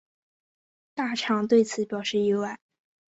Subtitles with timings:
[0.95, 2.57] 大场对此表示意外。